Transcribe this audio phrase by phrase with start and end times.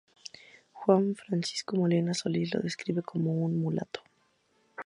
[0.73, 4.01] Juan Francisco Molina Solís lo describe como un mulato.